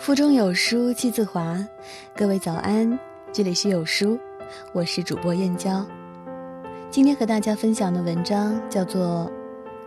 [0.00, 1.62] 腹中有书气自华，
[2.16, 2.98] 各位早安，
[3.34, 4.18] 这里是有书，
[4.72, 5.86] 我是主播燕娇。
[6.90, 9.30] 今天和大家分享的文章叫做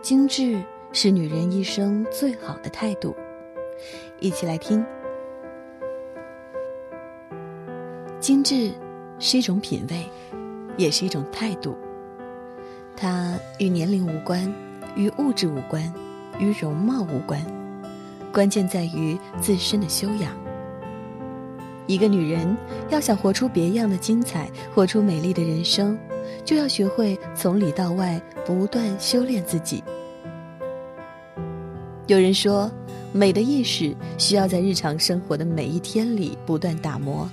[0.00, 3.10] 精致是女人一生最好的态度》，
[4.20, 4.86] 一起来听。
[8.20, 8.70] 精致
[9.18, 10.08] 是一种品味，
[10.76, 11.76] 也是一种态度。
[12.96, 14.48] 它与年龄无关，
[14.94, 15.92] 与物质无关，
[16.38, 17.44] 与容貌无关。
[18.34, 20.32] 关键在于自身的修养。
[21.86, 22.56] 一个女人
[22.90, 25.96] 要想活出别样的精彩，活出美丽的人生，
[26.44, 29.84] 就要学会从里到外不断修炼自己。
[32.08, 32.68] 有人说，
[33.12, 37.30] 美的意识需要在日常生活的每一天里不断打磨。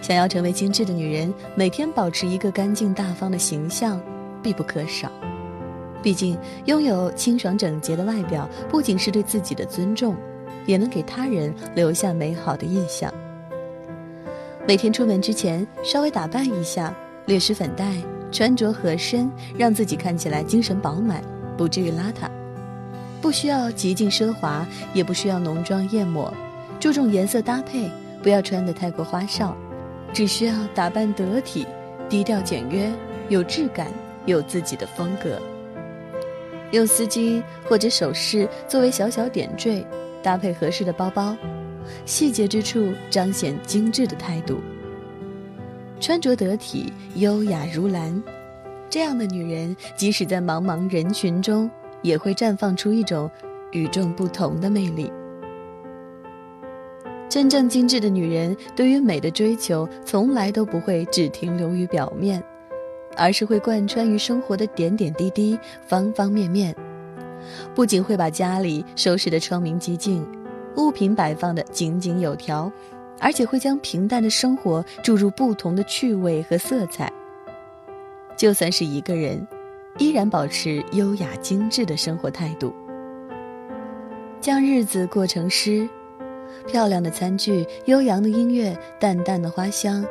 [0.00, 4.00] 想要成为精致的女人，每天保持一个干净大方的形象
[4.42, 5.10] 必不可少。
[6.04, 6.36] 毕竟，
[6.66, 10.14] 拥有清爽整洁的外表，不仅是对自己的尊重，
[10.66, 13.10] 也能给他人留下美好的印象。
[14.68, 17.90] 每天出门之前，稍微打扮一下，略施粉黛，
[18.30, 21.24] 穿着合身，让自己看起来精神饱满，
[21.56, 22.28] 不至于邋遢。
[23.22, 26.30] 不需要极尽奢华，也不需要浓妆艳抹，
[26.78, 27.90] 注重颜色搭配，
[28.22, 29.56] 不要穿得太过花哨，
[30.12, 31.66] 只需要打扮得体、
[32.10, 32.92] 低调简约，
[33.30, 33.86] 有质感，
[34.26, 35.40] 有自己的风格。
[36.74, 39.86] 用丝巾或者首饰作为小小点缀，
[40.22, 41.36] 搭配合适的包包，
[42.04, 44.58] 细节之处彰显精致的态度。
[46.00, 48.20] 穿着得体、优雅如兰，
[48.90, 51.70] 这样的女人，即使在茫茫人群中，
[52.02, 53.30] 也会绽放出一种
[53.70, 55.10] 与众不同的魅力。
[57.28, 62.42] 真正精致的女人，对于美的追求，从来都不会只停留于表面。
[63.16, 66.74] 而是会贯穿于生活的点点滴滴、方方面面，
[67.74, 70.26] 不仅会把家里收拾得窗明几净，
[70.76, 72.70] 物品摆放得井井有条，
[73.20, 77.12] 而且会将平淡的生活注入不同的趣味和色彩。
[78.36, 79.46] 就算是一个人，
[79.98, 82.74] 依然保持优雅精致的生活态度，
[84.40, 85.88] 将日子过成诗，
[86.66, 90.04] 漂亮的餐具、悠扬的音乐、淡淡的花香。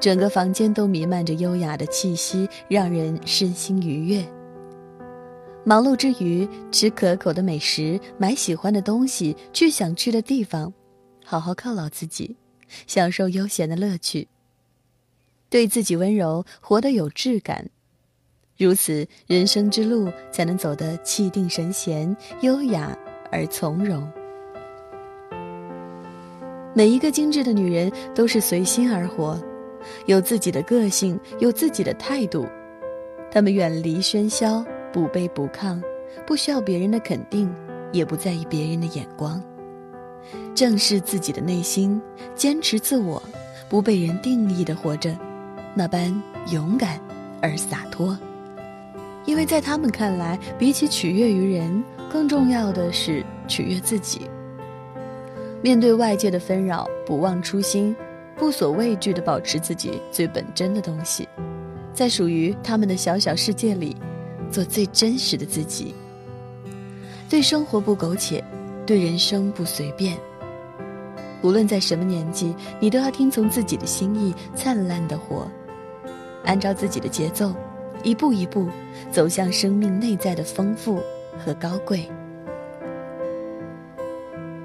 [0.00, 4.24] 整个房间都弥漫着优雅的气息，让人身心愉悦。
[5.64, 10.72] 忙碌之余，吃可口的美食，买喜欢的东西，去想去的地方，
[11.24, 12.36] 好好犒劳自己，
[12.86, 14.28] 享受悠闲的乐趣。
[15.48, 17.70] 对自己温柔，活得有质感，
[18.58, 22.94] 如此人生之路才能走得气定神闲、优雅
[23.32, 24.06] 而从容。
[26.74, 29.40] 每一个精致的女人都是随心而活。
[30.06, 32.46] 有自己的个性，有自己的态度，
[33.30, 35.80] 他们远离喧嚣，不卑不亢，
[36.26, 37.52] 不需要别人的肯定，
[37.92, 39.42] 也不在意别人的眼光，
[40.54, 42.00] 正视自己的内心，
[42.34, 43.22] 坚持自我，
[43.68, 45.16] 不被人定义的活着，
[45.74, 46.14] 那般
[46.52, 47.00] 勇敢
[47.40, 48.16] 而洒脱。
[49.24, 54.28] 因为在他们看来，比起取悦于人，更重要的是取悦自己。
[55.62, 57.96] 面对外界的纷扰，不忘初心。
[58.36, 61.28] 不所畏惧地保持自己最本真的东西，
[61.92, 63.96] 在属于他们的小小世界里，
[64.50, 65.94] 做最真实的自己。
[67.28, 68.42] 对生活不苟且，
[68.84, 70.16] 对人生不随便。
[71.42, 75.46] 无论在什么年纪，你都要听从自己的心意，灿烂的活，
[76.44, 77.54] 按照自己的节奏，
[78.02, 78.68] 一步一步
[79.10, 81.00] 走向生命内在的丰富
[81.38, 82.08] 和高贵。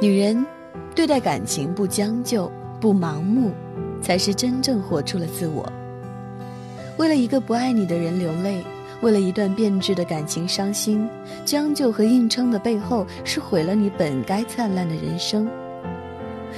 [0.00, 0.46] 女人
[0.94, 2.50] 对待感情不将就。
[2.80, 3.52] 不盲目，
[4.00, 5.70] 才是真正活出了自我。
[6.96, 8.62] 为了一个不爱你的人流泪，
[9.02, 11.08] 为了一段变质的感情伤心，
[11.44, 15.48] 将就和硬撑的背后，是毁了你本该灿烂的人生。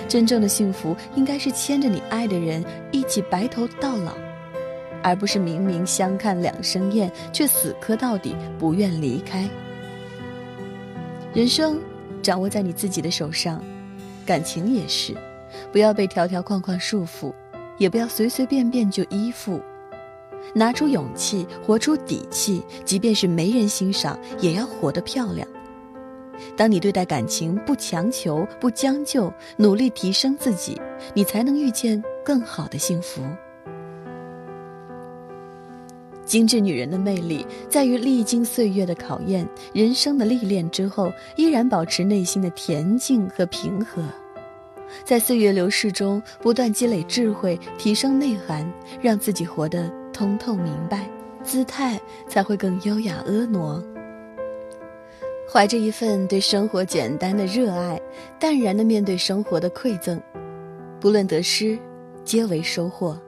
[0.08, 4.12] 真正的幸福，应该是牵着你爱的人一起白头到老，
[5.02, 9.48] 而不是明明相看两生厌，却死磕到底，不愿离开。
[11.34, 11.78] 人生
[12.22, 13.62] 掌握在你自己的手上，
[14.24, 15.14] 感情也是。
[15.70, 17.32] 不要被条条框框束缚，
[17.78, 19.60] 也不要随随便便就依附，
[20.54, 25.46] 拿出勇气，活出底气，即便是没人欣赏，也要活得漂亮。
[26.56, 30.80] 当你对待感情不强求、不将就，努力提升自己，
[31.14, 33.22] 你才能遇见更好的幸福。
[36.24, 44.02] 精致女人的魅力在于历经岁月的考验、人生的历练之后，依然保持内心的恬静和平和。
[45.04, 48.70] 在岁月流逝中，不断积累智慧，提升内涵，
[49.00, 51.08] 让自己活得通透明白，
[51.42, 53.82] 姿态才会更优雅婀娜。
[55.52, 58.00] 怀着一份对生活简单的热爱，
[58.38, 60.20] 淡然的面对生活的馈赠，
[60.98, 61.78] 不论得失，
[62.24, 63.20] 皆为收获。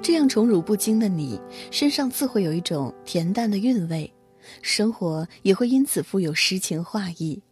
[0.00, 1.40] 这样宠辱不惊的你，
[1.70, 4.12] 身上自会有一种恬淡的韵味，
[4.60, 7.42] 生活也会因此富有诗情画意。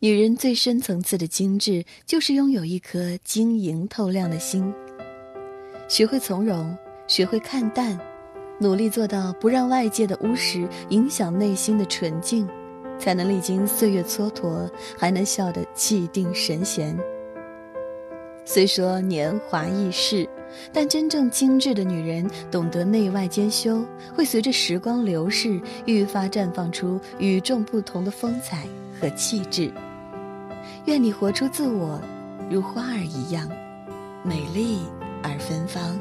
[0.00, 4.72] 女人最深层次的精致，就是拥有一颗晶莹透亮的心。
[5.88, 7.98] 学会从容，学会看淡，
[8.58, 12.48] 努力做到不让外界的污蚀影响内心的纯净，
[12.98, 14.68] 才能历经岁月蹉跎，
[14.98, 16.98] 还能笑得气定神闲。
[18.44, 20.28] 虽说年华易逝，
[20.72, 23.84] 但真正精致的女人懂得内外兼修，
[24.14, 28.64] 会随着时光流逝，愈发绽放出与众不同的风采
[29.00, 29.70] 和气质。
[30.86, 32.00] 愿你活出自我，
[32.50, 33.48] 如花儿一样，
[34.22, 34.80] 美丽
[35.22, 35.98] 而芬芳。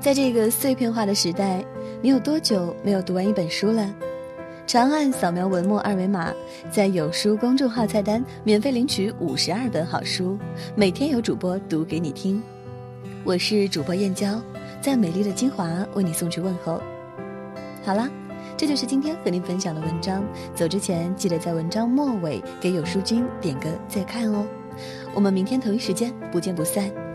[0.00, 1.64] 在这个碎片化的时代，
[2.00, 3.88] 你有多久没有读完一本书了？
[4.66, 6.32] 长按扫描文末二维码，
[6.70, 10.38] 在有书公众号菜单免费领取五十二本好书，
[10.74, 12.42] 每天有主播读给你听。
[13.24, 14.40] 我是主播燕娇，
[14.80, 16.80] 在美丽的金华为你送去问候。
[17.84, 18.08] 好啦，
[18.62, 20.24] 这就是今天和您分享的文章。
[20.54, 24.46] 走之前记得在文章末尾给有书君点个再看哦。
[25.12, 27.11] 我们明天同一时间不见不散。